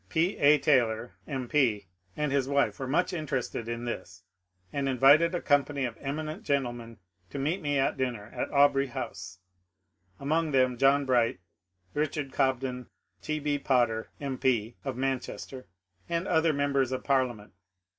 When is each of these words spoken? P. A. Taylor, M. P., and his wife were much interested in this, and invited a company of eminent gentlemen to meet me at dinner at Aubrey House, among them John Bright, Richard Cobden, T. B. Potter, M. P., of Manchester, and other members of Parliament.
P. 0.09 0.35
A. 0.37 0.57
Taylor, 0.57 1.13
M. 1.27 1.47
P., 1.47 1.85
and 2.17 2.31
his 2.31 2.47
wife 2.47 2.79
were 2.79 2.87
much 2.87 3.13
interested 3.13 3.67
in 3.69 3.85
this, 3.85 4.23
and 4.73 4.89
invited 4.89 5.35
a 5.35 5.41
company 5.43 5.85
of 5.85 5.95
eminent 6.01 6.41
gentlemen 6.41 6.97
to 7.29 7.37
meet 7.37 7.61
me 7.61 7.77
at 7.77 7.97
dinner 7.97 8.25
at 8.35 8.49
Aubrey 8.49 8.87
House, 8.87 9.37
among 10.19 10.53
them 10.53 10.75
John 10.75 11.05
Bright, 11.05 11.39
Richard 11.93 12.31
Cobden, 12.33 12.87
T. 13.21 13.37
B. 13.39 13.59
Potter, 13.59 14.09
M. 14.19 14.39
P., 14.39 14.75
of 14.83 14.97
Manchester, 14.97 15.67
and 16.09 16.27
other 16.27 16.51
members 16.51 16.91
of 16.91 17.03
Parliament. 17.03 17.53